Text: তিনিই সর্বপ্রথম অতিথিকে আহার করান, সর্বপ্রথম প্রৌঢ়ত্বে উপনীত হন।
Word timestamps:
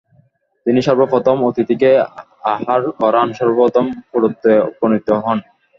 তিনিই 0.65 0.85
সর্বপ্রথম 0.87 1.37
অতিথিকে 1.49 1.89
আহার 2.53 2.81
করান, 3.01 3.27
সর্বপ্রথম 3.39 3.85
প্রৌঢ়ত্বে 4.09 4.53
উপনীত 4.71 5.07
হন। 5.23 5.37